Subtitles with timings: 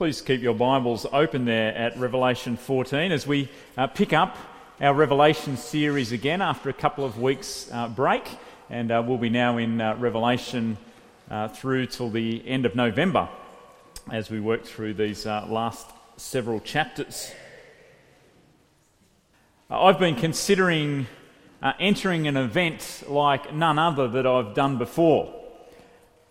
[0.00, 4.34] Please keep your Bibles open there at Revelation 14 as we uh, pick up
[4.80, 8.26] our Revelation series again after a couple of weeks' uh, break.
[8.70, 10.78] And uh, we'll be now in uh, Revelation
[11.30, 13.28] uh, through till the end of November
[14.10, 15.86] as we work through these uh, last
[16.16, 17.30] several chapters.
[19.68, 21.08] I've been considering
[21.78, 25.30] entering an event like none other that I've done before.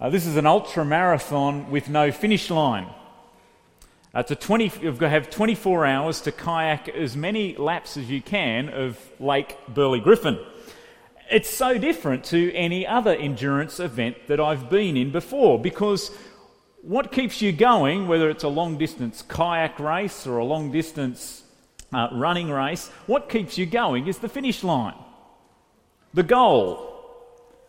[0.09, 2.88] this is an ultra marathon with no finish line.
[4.20, 8.10] Uh, to 20, you've got to have 24 hours to kayak as many laps as
[8.10, 10.37] you can of Lake Burley Griffin.
[11.32, 16.11] It's so different to any other endurance event that I've been in before because
[16.82, 21.43] what keeps you going, whether it's a long distance kayak race or a long distance
[21.93, 24.99] uh, running race, what keeps you going is the finish line.
[26.13, 26.86] The goal.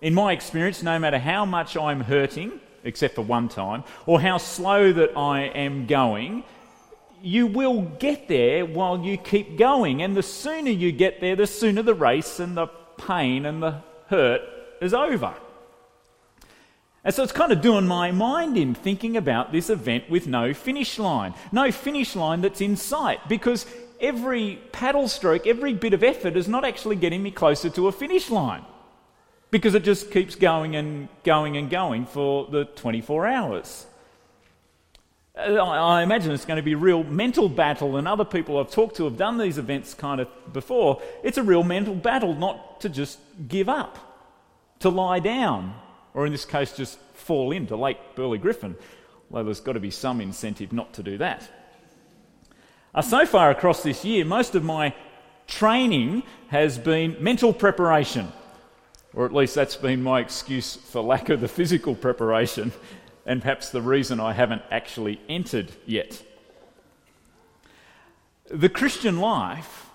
[0.03, 4.39] In my experience, no matter how much I'm hurting, except for one time, or how
[4.39, 6.45] slow that I am going,
[7.23, 10.03] you will get there while you keep going.
[10.03, 13.83] And the sooner you get there, the sooner the race and the pain and the
[14.09, 14.43] hurt
[14.81, 15.35] is over.
[17.03, 20.53] And so it's kind of doing my mind in thinking about this event with no
[20.53, 21.35] finish line.
[21.51, 23.67] No finish line that's in sight because
[24.01, 27.93] every paddle stroke, every bit of effort is not actually getting me closer to a
[27.93, 28.65] finish line
[29.51, 33.87] because it just keeps going and going and going for the 24 hours.
[35.37, 38.71] Uh, I imagine it's going to be a real mental battle, and other people I've
[38.71, 41.01] talked to have done these events kind of before.
[41.23, 43.99] It's a real mental battle not to just give up,
[44.81, 45.75] to lie down,
[46.15, 48.77] or in this case, just fall into Lake Burley Griffin.
[49.31, 51.49] Well, there's got to be some incentive not to do that.
[52.93, 54.95] Uh, so far across this year, most of my
[55.47, 58.33] training has been mental preparation.
[59.15, 62.73] Or at least that's been my excuse for lack of the physical preparation,
[63.27, 66.23] and perhaps the reason I haven't actually entered yet.
[68.51, 69.87] The Christian life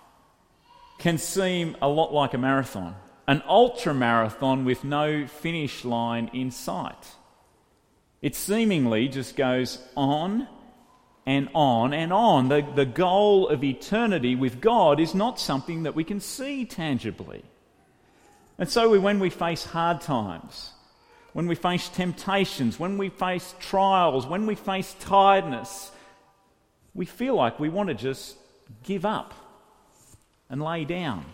[0.98, 2.96] can seem a lot like a marathon,
[3.28, 7.16] an ultra marathon with no finish line in sight.
[8.22, 10.48] It seemingly just goes on
[11.26, 12.50] and on and on.
[12.50, 17.44] The, the goal of eternity with God is not something that we can see tangibly.
[18.58, 20.72] And so, when we face hard times,
[21.34, 25.92] when we face temptations, when we face trials, when we face tiredness,
[26.94, 28.38] we feel like we want to just
[28.84, 29.34] give up
[30.50, 31.26] and lay down.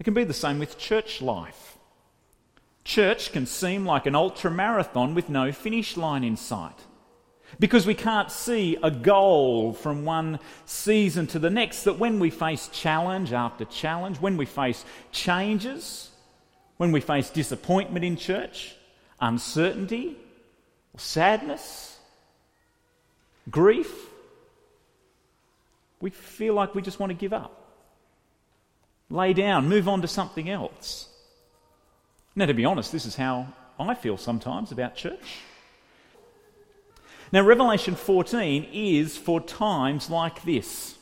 [0.00, 1.78] It can be the same with church life.
[2.82, 6.78] Church can seem like an ultra marathon with no finish line in sight
[7.58, 11.84] because we can't see a goal from one season to the next.
[11.84, 16.10] That when we face challenge after challenge, when we face changes,
[16.76, 18.74] when we face disappointment in church,
[19.20, 20.16] uncertainty,
[20.96, 21.98] sadness,
[23.50, 23.92] grief,
[26.00, 27.60] we feel like we just want to give up.
[29.10, 31.08] Lay down, move on to something else.
[32.36, 33.46] Now, to be honest, this is how
[33.78, 35.40] I feel sometimes about church.
[37.34, 40.94] Now, Revelation 14 is for times like this.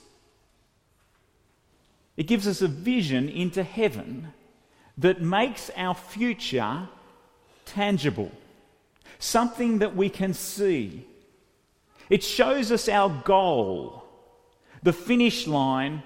[2.17, 4.29] It gives us a vision into heaven
[4.97, 6.89] that makes our future
[7.67, 8.33] tangible,
[9.19, 11.07] something that we can see.
[12.09, 14.03] It shows us our goal,
[14.83, 16.03] the finish line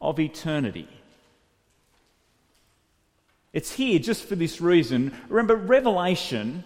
[0.00, 0.88] of eternity.
[3.52, 5.16] It's here just for this reason.
[5.28, 6.64] Remember, Revelation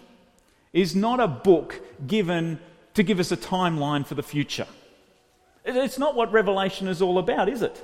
[0.73, 2.59] is not a book given
[2.97, 4.65] to give us a timeline for the future.
[5.63, 7.79] It's not what Revelation is all about, is it?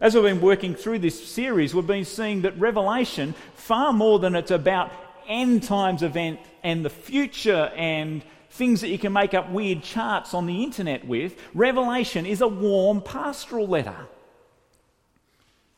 [0.00, 4.36] As we've been working through this series, we've been seeing that Revelation, far more than
[4.36, 4.92] it's about
[5.26, 10.34] end times event and the future and things that you can make up weird charts
[10.34, 14.06] on the internet with, Revelation is a warm pastoral letter.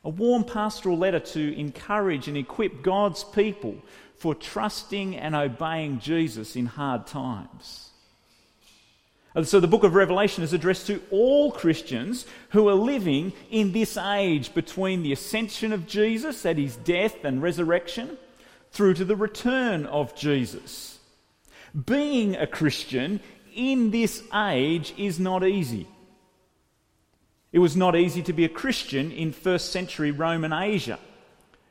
[0.04, 3.76] A warm pastoral letter to encourage and equip God's people
[4.19, 7.93] for trusting and obeying Jesus in hard times.
[9.37, 13.73] And so the book of Revelation is addressed to all Christians who are living in
[13.73, 18.17] this age between the ascension of Jesus at his death and resurrection
[18.71, 20.99] through to the return of Jesus.
[21.85, 23.21] Being a Christian
[23.55, 25.87] in this age is not easy.
[27.53, 30.99] It was not easy to be a Christian in first century Roman Asia,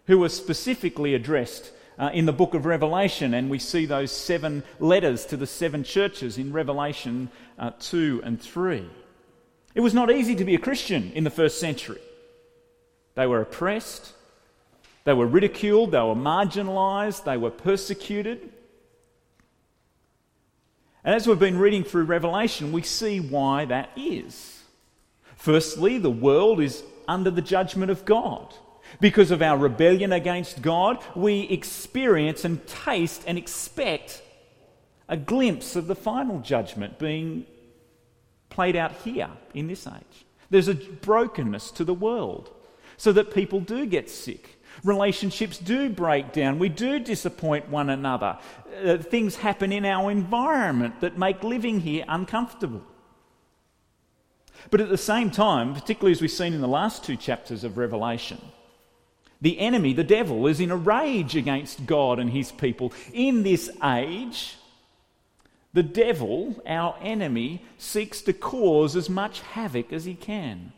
[0.06, 4.64] who was specifically addressed uh, in the book of Revelation, and we see those seven
[4.80, 8.90] letters to the seven churches in Revelation uh, 2 and 3.
[9.74, 12.02] It was not easy to be a Christian in the first century.
[13.16, 14.14] They were oppressed,
[15.06, 18.52] they were ridiculed, they were marginalized, they were persecuted.
[21.04, 24.64] And as we've been reading through Revelation, we see why that is.
[25.36, 28.54] Firstly, the world is under the judgment of God.
[29.00, 34.22] Because of our rebellion against God, we experience and taste and expect
[35.08, 37.46] a glimpse of the final judgment being
[38.50, 40.26] played out here in this age.
[40.50, 42.50] There's a brokenness to the world
[42.98, 44.62] so that people do get sick.
[44.84, 46.60] Relationships do break down.
[46.60, 48.38] We do disappoint one another.
[48.84, 52.84] Uh, things happen in our environment that make living here uncomfortable.
[54.72, 57.78] But at the same time, particularly as we've seen in the last two chapters of
[57.78, 58.42] Revelation,
[59.46, 62.92] the enemy, the devil, is in a rage against God and his people.
[63.14, 64.56] In this age,
[65.72, 70.74] the devil, our enemy, seeks to cause as much havoc as he can.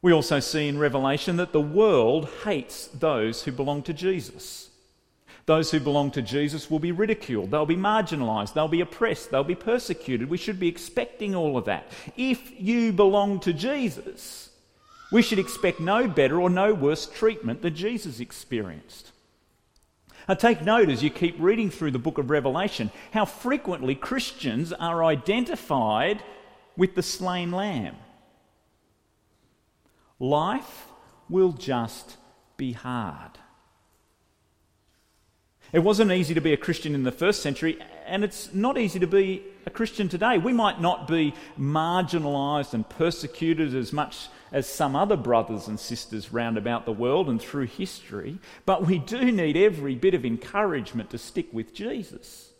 [0.00, 4.70] We also see in Revelation that the world hates those who belong to Jesus.
[5.46, 9.42] Those who belong to Jesus will be ridiculed, they'll be marginalised, they'll be oppressed, they'll
[9.42, 10.30] be persecuted.
[10.30, 11.90] We should be expecting all of that.
[12.16, 14.50] If you belong to Jesus,
[15.14, 19.12] we should expect no better or no worse treatment than Jesus experienced.
[20.28, 24.72] Now, take note as you keep reading through the book of Revelation how frequently Christians
[24.72, 26.20] are identified
[26.76, 27.94] with the slain lamb.
[30.18, 30.88] Life
[31.28, 32.16] will just
[32.56, 33.38] be hard.
[35.72, 38.98] It wasn't easy to be a Christian in the first century, and it's not easy
[38.98, 40.38] to be a Christian today.
[40.38, 46.32] We might not be marginalised and persecuted as much as some other brothers and sisters
[46.32, 51.10] round about the world and through history, but we do need every bit of encouragement
[51.10, 52.50] to stick with Jesus.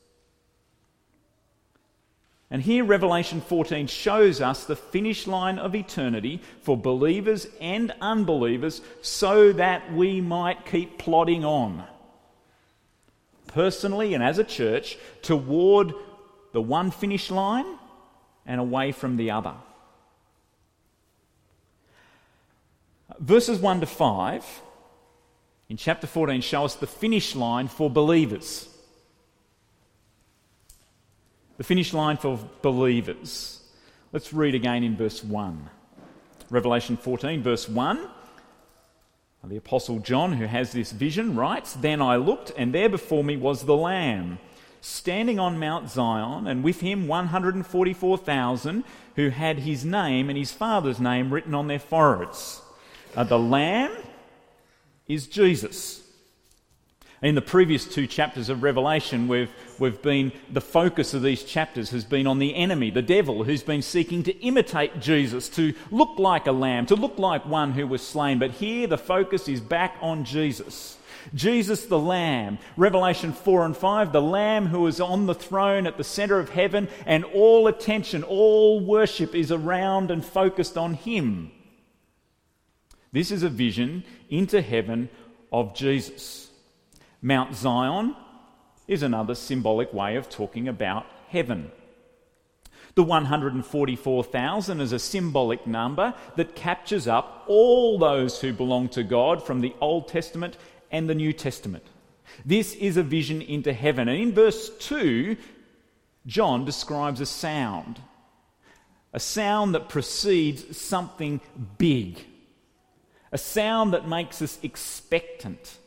[2.51, 8.81] And here, Revelation 14 shows us the finish line of eternity for believers and unbelievers
[9.03, 11.85] so that we might keep plodding on
[13.55, 15.95] personally and as a church toward
[16.55, 17.67] the one finish line
[18.47, 19.55] and away from the other.
[23.19, 24.63] Verses 1 to 5
[25.69, 28.69] in chapter 14 show us the finish line for believers.
[31.57, 33.61] The finish line for believers.
[34.13, 35.71] Let's read again in verse 1.
[36.51, 38.09] Revelation 14, verse 1.
[39.43, 43.37] The Apostle John, who has this vision, writes Then I looked, and there before me
[43.37, 44.39] was the Lamb,
[44.85, 48.85] standing on Mount Zion, and with him 144,000
[49.17, 52.61] who had his name and his father's name written on their foreheads.
[53.17, 53.97] Uh, the Lamb
[55.09, 56.04] is Jesus.
[57.25, 61.89] In the previous two chapters of Revelation, we've, we've been, the focus of these chapters
[61.89, 66.19] has been on the enemy, the devil, who's been seeking to imitate Jesus, to look
[66.19, 68.39] like a lamb, to look like one who was slain.
[68.39, 70.99] But here the focus is back on Jesus.
[71.33, 75.97] Jesus the Lamb, Revelation 4 and 5, the Lamb who is on the throne at
[75.97, 81.53] the center of heaven, and all attention, all worship is around and focused on Him.
[83.13, 85.09] This is a vision into heaven
[85.51, 86.51] of Jesus.
[87.25, 88.15] Mount Zion
[88.87, 91.73] is another symbolic way of talking about heaven.
[92.97, 99.43] The 144,000 is a symbolic number that captures up all those who belong to God
[99.43, 100.59] from the Old Testament
[100.93, 101.87] and the New Testament.
[102.45, 104.07] This is a vision into heaven.
[104.07, 105.39] And in verse 2,
[106.27, 108.03] John describes a sound.
[109.15, 111.41] A sound that precedes something
[111.79, 112.23] big.
[113.33, 115.79] A sound that makes us expectant.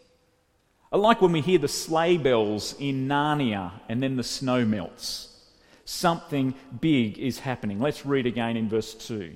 [0.92, 5.30] I like when we hear the sleigh bells in Narnia and then the snow melts.
[5.84, 7.80] Something big is happening.
[7.80, 9.34] Let's read again in verse 2.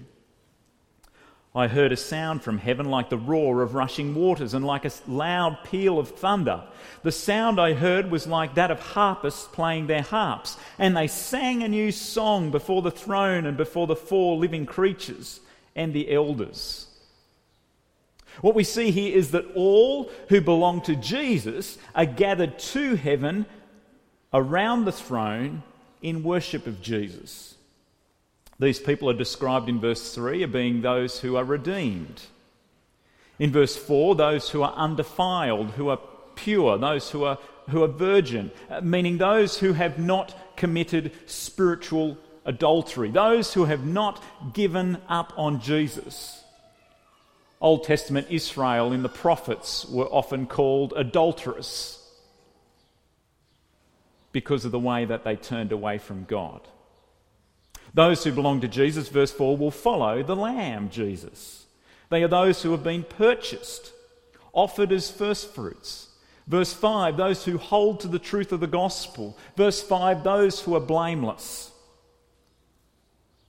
[1.53, 4.91] I heard a sound from heaven like the roar of rushing waters and like a
[5.05, 6.63] loud peal of thunder.
[7.03, 11.61] The sound I heard was like that of harpists playing their harps, and they sang
[11.61, 15.41] a new song before the throne and before the four living creatures
[15.75, 16.87] and the elders.
[18.39, 23.45] What we see here is that all who belong to Jesus are gathered to heaven
[24.33, 25.63] around the throne
[26.01, 27.55] in worship of Jesus.
[28.59, 32.21] These people are described in verse 3 as being those who are redeemed.
[33.39, 35.99] In verse 4, those who are undefiled, who are
[36.35, 42.17] pure, those who are, who are virgin, uh, meaning those who have not committed spiritual
[42.45, 44.23] adultery, those who have not
[44.53, 46.40] given up on Jesus.
[47.61, 51.97] Old Testament Israel in the prophets were often called adulterous
[54.31, 56.61] because of the way that they turned away from God.
[57.93, 61.65] Those who belong to Jesus, verse 4, will follow the Lamb, Jesus.
[62.09, 63.91] They are those who have been purchased,
[64.53, 66.07] offered as firstfruits.
[66.47, 69.37] Verse 5, those who hold to the truth of the gospel.
[69.55, 71.71] Verse 5, those who are blameless.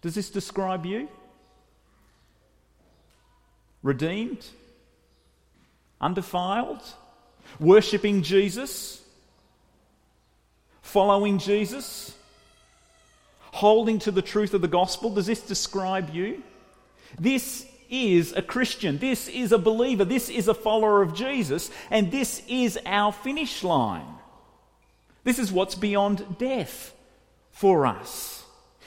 [0.03, 1.09] Does this describe you?
[3.83, 4.45] Redeemed?
[6.01, 6.83] Undefiled?
[7.59, 9.03] Worshipping Jesus?
[10.83, 12.17] Following Jesus?
[13.53, 15.11] Holding to the truth of the gospel?
[15.11, 16.43] Does this describe you?
[17.19, 18.99] This is a Christian.
[18.99, 20.05] This is a believer.
[20.05, 21.71] This is a follower of Jesus.
[21.91, 24.07] And this is our finish line.
[25.25, 26.95] This is what's beyond death
[27.51, 28.45] for us.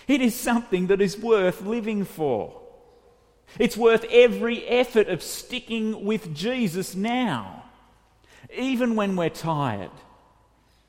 [0.07, 2.61] It is something that is worth living for.
[3.57, 7.63] It's worth every effort of sticking with Jesus now,
[8.55, 9.91] even when we're tired,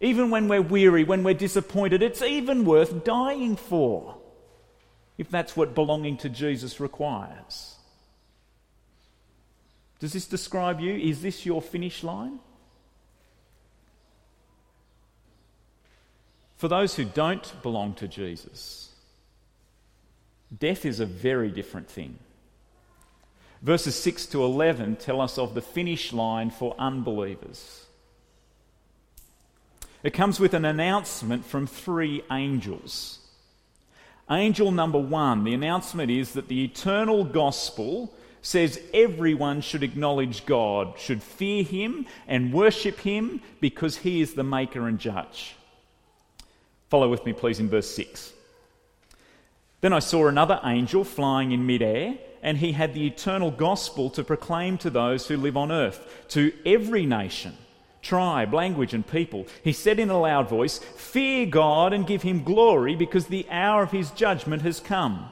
[0.01, 2.03] even when we're weary, when we're disappointed.
[2.03, 4.17] It's even worth dying for,
[5.17, 7.77] if that's what belonging to Jesus requires.
[9.99, 10.95] Does this describe you?
[10.95, 12.41] Is this your finish line?
[16.57, 18.93] For those who don't belong to Jesus,
[20.59, 22.19] death is a very different thing.
[23.63, 27.87] Verses 6 to 11 tell us of the finish line for unbelievers.
[30.03, 33.19] It comes with an announcement from three angels.
[34.31, 40.99] Angel number one, the announcement is that the eternal gospel says everyone should acknowledge God,
[40.99, 45.57] should fear Him and worship Him because He is the maker and judge.
[46.89, 48.33] Follow with me, please, in verse 6.
[49.81, 54.23] Then I saw another angel flying in midair, and he had the eternal gospel to
[54.23, 57.53] proclaim to those who live on earth, to every nation,
[58.03, 59.49] tribe, language, and people.
[59.65, 63.83] He said in a loud voice, Fear God and give him glory, because the hour
[63.83, 65.29] of his judgment has come.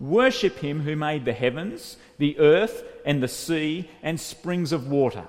[0.00, 5.28] Worship him who made the heavens, the earth, and the sea, and springs of water.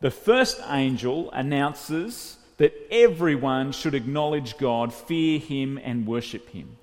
[0.00, 6.78] The first angel announces that everyone should acknowledge God, fear him, and worship him.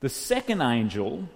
[0.00, 1.28] The second angel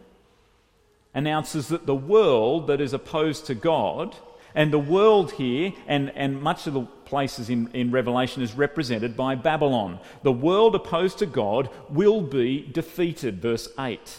[1.15, 4.17] announces that the world that is opposed to God,
[4.55, 9.17] and the world here, and, and much of the places in, in Revelation, is represented
[9.17, 9.99] by Babylon.
[10.23, 13.41] The world opposed to God will be defeated.
[13.41, 14.19] Verse 8.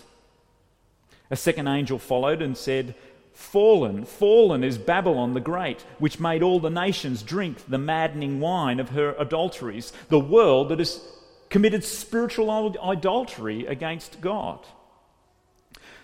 [1.30, 2.96] A second angel followed and said,
[3.34, 8.80] Fallen, fallen is Babylon the Great, which made all the nations drink the maddening wine
[8.80, 11.02] of her adulteries, the world that has
[11.50, 12.52] committed spiritual
[12.84, 14.60] idolatry against God.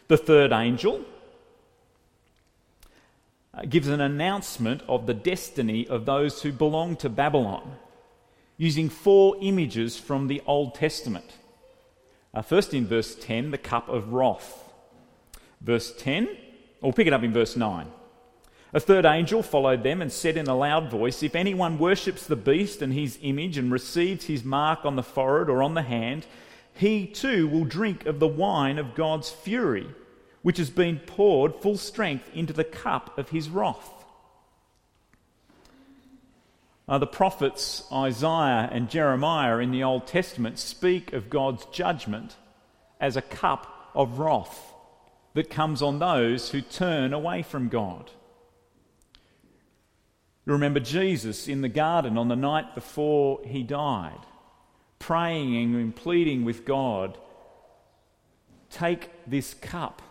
[0.09, 1.05] The third angel
[3.53, 7.75] uh, gives an announcement of the destiny of those who belong to Babylon,
[8.57, 11.33] using four images from the Old Testament.
[12.33, 14.63] Uh, first, in verse 10, the cup of wrath.
[15.61, 16.27] Verse 10,
[16.81, 17.85] or pick it up in verse 9.
[18.73, 22.35] A third angel followed them and said in a loud voice If anyone worships the
[22.35, 26.25] beast and his image and receives his mark on the forehead or on the hand,
[26.79, 29.87] he too will drink of the wine of God's fury,
[30.41, 34.05] which has been poured full strength into the cup of his wrath.
[36.87, 42.35] Uh, the prophets Isaiah and Jeremiah in the Old Testament speak of God's judgment
[42.99, 44.73] as a cup of wrath
[45.33, 48.09] that comes on those who turn away from God.
[50.45, 54.25] You remember Jesus in the garden on the night before he died
[54.99, 57.17] praying and pleading with God,
[58.69, 60.03] Take this cup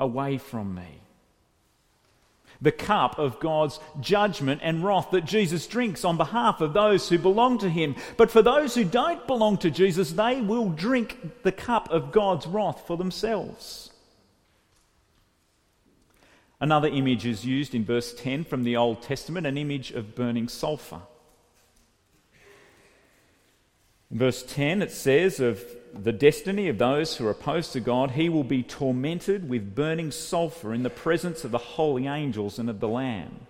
[0.00, 1.02] away from me.
[2.62, 7.18] The cup of God's judgment and wrath that Jesus drinks on behalf of those who
[7.18, 7.94] belong to him.
[8.16, 12.46] But for those who don't belong to Jesus, they will drink the cup of God's
[12.46, 13.90] wrath for themselves.
[16.60, 20.46] Another image is used in verse 10 from the Old Testament, an image of burning
[20.46, 21.00] sulfur.
[24.10, 28.12] In verse 10, it says of the destiny of those who are opposed to God,
[28.12, 32.70] he will be tormented with burning sulfur in the presence of the holy angels and
[32.70, 33.46] of the Lamb.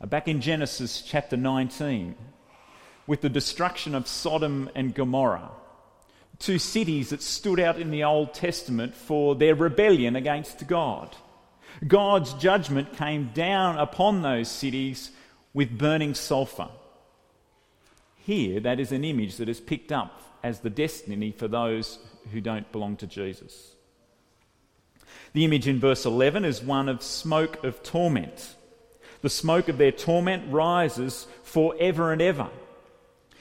[0.00, 2.14] Uh, back in Genesis chapter 19,
[3.06, 5.50] with the destruction of Sodom and Gomorrah,
[6.38, 11.16] two cities that stood out in the Old Testament for their rebellion against God.
[11.86, 15.10] God's judgment came down upon those cities
[15.52, 16.68] with burning sulfur.
[18.24, 21.98] Here, that is an image that is picked up as the destiny for those
[22.32, 23.74] who don't belong to Jesus.
[25.34, 28.54] The image in verse 11 is one of smoke of torment.
[29.20, 32.48] The smoke of their torment rises forever and ever.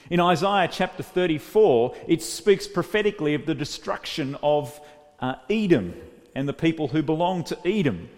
[0.09, 4.81] In Isaiah chapter 34, it speaks prophetically of the destruction of
[5.21, 5.93] uh, Edom
[6.35, 8.09] and the people who belong to Edom.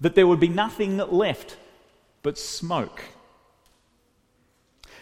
[0.00, 1.58] That there would be nothing left
[2.22, 3.02] but smoke.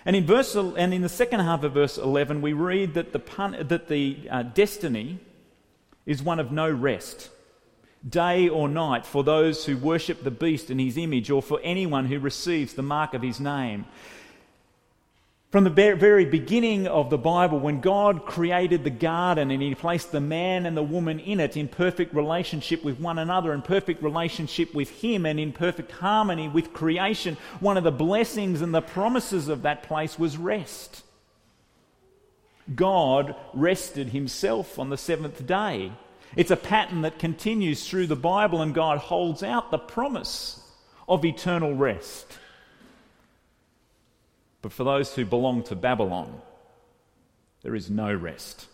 [0.09, 3.19] And in, verse, and in the second half of verse 11, we read that the,
[3.19, 5.19] pun, that the uh, destiny
[6.07, 7.29] is one of no rest,
[8.09, 12.07] day or night, for those who worship the beast in his image, or for anyone
[12.07, 13.85] who receives the mark of his name.
[15.51, 20.13] From the very beginning of the Bible, when God created the garden and He placed
[20.13, 24.03] the man and the woman in it in perfect relationship with one another, in perfect
[24.03, 28.83] relationship with Him, and in perfect harmony with creation, one of the blessings and the
[28.83, 31.03] promises of that place was rest.
[32.75, 35.93] God rested Himself on the seventh day.
[36.37, 40.63] It's a pattern that continues through the Bible, and God holds out the promise
[41.09, 42.39] of eternal rest.
[44.63, 46.41] But for those who belong to Babylon,
[47.63, 48.67] there is no rest.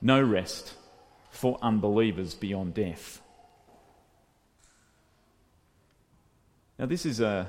[0.00, 0.74] No rest
[1.30, 3.20] for unbelievers beyond death.
[6.78, 7.46] Now, this is a,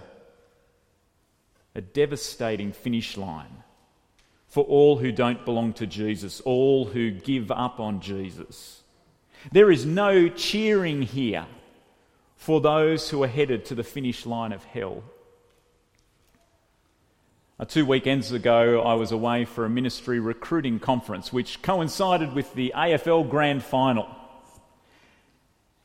[1.74, 3.64] a devastating finish line
[4.48, 8.84] for all who don't belong to Jesus, all who give up on Jesus.
[9.52, 11.48] There is no cheering here
[12.36, 15.04] for those who are headed to the finish line of hell.
[17.64, 22.54] Uh, two weekends ago, I was away for a ministry recruiting conference, which coincided with
[22.56, 24.06] the AFL Grand Final.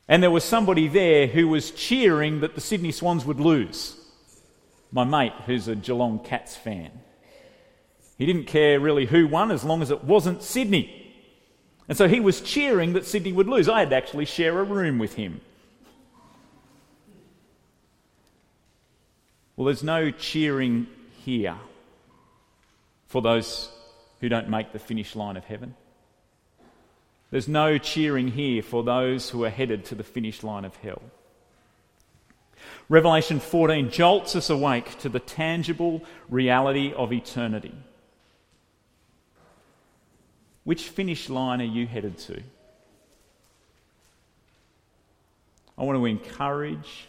[0.09, 3.95] And there was somebody there who was cheering that the Sydney Swans would lose.
[4.91, 6.91] My mate, who's a Geelong Cats fan.
[8.17, 11.15] He didn't care really who won as long as it wasn't Sydney.
[11.89, 13.69] And so he was cheering that Sydney would lose.
[13.69, 15.43] I had to actually share a room with him.
[19.55, 20.89] Well, there's no cheering
[21.29, 21.59] here
[23.07, 23.69] for those
[24.21, 25.75] who don't make the finish line of heaven.
[27.31, 31.03] There's no cheering here for those who are headed to the finish line of hell.
[32.89, 37.75] Revelation 14 jolts us awake to the tangible reality of eternity.
[40.65, 42.43] Which finish line are you headed to?
[45.77, 47.07] I want to encourage,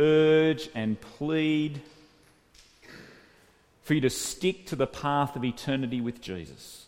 [0.00, 1.80] urge, and plead
[3.82, 6.86] for you to stick to the path of eternity with Jesus.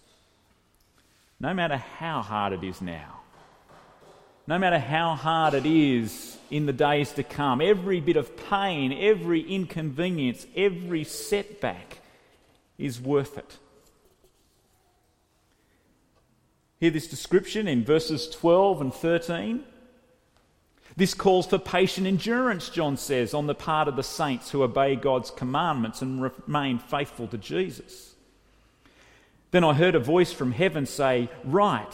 [1.41, 3.21] No matter how hard it is now,
[4.47, 8.93] no matter how hard it is in the days to come, every bit of pain,
[8.93, 11.99] every inconvenience, every setback
[12.79, 13.59] is worth it.
[16.79, 19.65] Hear this description in verses 12 and 13.
[20.97, 24.95] This calls for patient endurance, John says, on the part of the saints who obey
[24.95, 28.15] God's commandments and remain faithful to Jesus.
[29.51, 31.93] Then I heard a voice from heaven say, Right,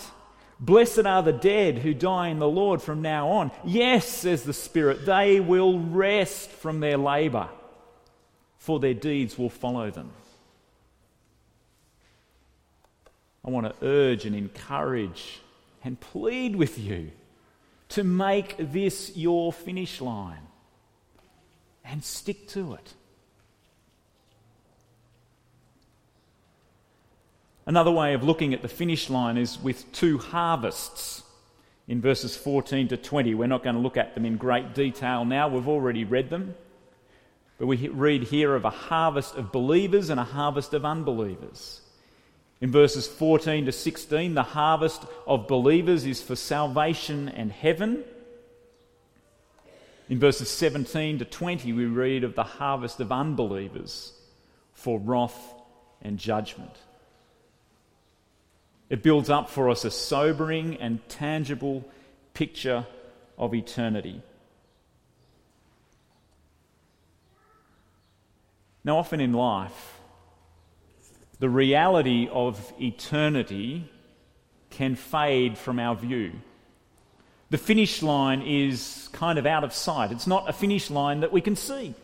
[0.59, 3.51] blessed are the dead who die in the Lord from now on.
[3.65, 7.49] Yes, says the Spirit, they will rest from their labour,
[8.59, 10.13] for their deeds will follow them.
[13.43, 15.41] I want to urge and encourage
[15.83, 17.13] and plead with you
[17.91, 20.47] to make this your finish line
[21.85, 22.95] and stick to it.
[27.67, 31.23] Another way of looking at the finish line is with two harvests
[31.87, 33.35] in verses 14 to 20.
[33.35, 36.55] We're not going to look at them in great detail now, we've already read them.
[37.59, 41.83] But we read here of a harvest of believers and a harvest of unbelievers.
[42.61, 48.05] In verses 14 to 16, the harvest of believers is for salvation and heaven.
[50.11, 54.13] In verses 17 to 20, we read of the harvest of unbelievers
[54.75, 55.55] for wrath
[56.03, 56.77] and judgment.
[58.91, 61.89] It builds up for us a sobering and tangible
[62.35, 62.87] picture
[63.39, 64.21] of eternity.
[68.85, 70.00] Now, often in life,
[71.41, 73.91] the reality of eternity
[74.69, 76.33] can fade from our view.
[77.49, 80.13] The finish line is kind of out of sight.
[80.13, 81.95] It's not a finish line that we can see.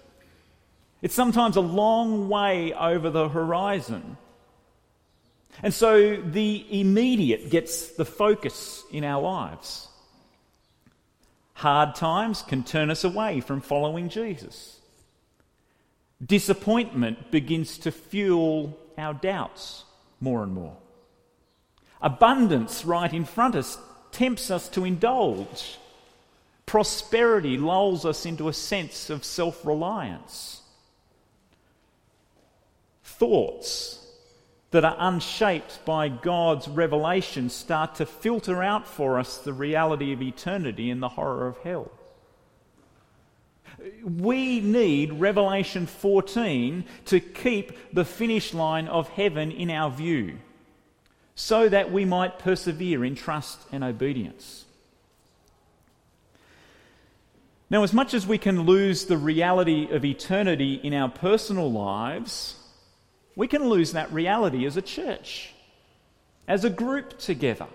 [1.02, 4.16] It's sometimes a long way over the horizon.
[5.62, 9.86] And so the immediate gets the focus in our lives.
[11.52, 14.80] Hard times can turn us away from following Jesus.
[16.24, 19.84] Disappointment begins to fuel our doubts
[20.20, 20.76] more and more.
[22.00, 23.78] Abundance right in front of us
[24.12, 25.78] tempts us to indulge.
[26.64, 30.62] Prosperity lulls us into a sense of self reliance.
[33.04, 34.04] Thoughts
[34.72, 40.20] that are unshaped by God's revelation start to filter out for us the reality of
[40.20, 41.90] eternity and the horror of hell.
[44.02, 50.38] We need Revelation 14 to keep the finish line of heaven in our view
[51.34, 54.64] so that we might persevere in trust and obedience.
[57.68, 62.56] Now, as much as we can lose the reality of eternity in our personal lives,
[63.34, 65.52] we can lose that reality as a church,
[66.48, 67.66] as a group together.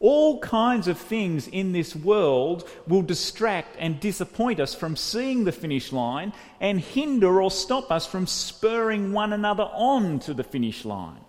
[0.00, 5.52] All kinds of things in this world will distract and disappoint us from seeing the
[5.52, 10.84] finish line and hinder or stop us from spurring one another on to the finish
[10.84, 11.24] line.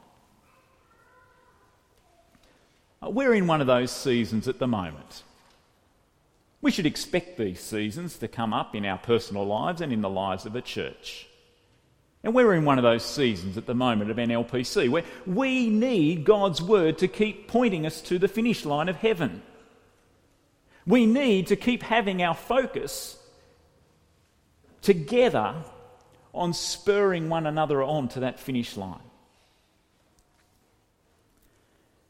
[3.02, 5.24] Uh, we're in one of those seasons at the moment.
[6.62, 10.10] We should expect these seasons to come up in our personal lives and in the
[10.10, 11.28] lives of a church.
[12.26, 16.26] And we're in one of those seasons at the moment of NLPC where we need
[16.26, 19.44] God's word to keep pointing us to the finish line of heaven.
[20.88, 23.20] We need to keep having our focus
[24.82, 25.54] together
[26.34, 28.98] on spurring one another on to that finish line.